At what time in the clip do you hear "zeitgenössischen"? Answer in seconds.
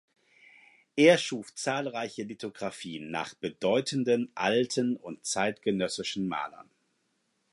5.27-6.27